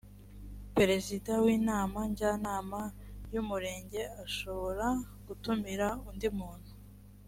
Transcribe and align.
perezida 0.75 1.31
w 1.45 1.47
inama 1.57 1.99
njyanama 2.11 2.81
y 3.33 3.37
umurenge 3.41 4.01
ashobora 4.25 4.87
gutumira 5.27 5.87
undi 6.09 6.29
muntu 6.39 6.71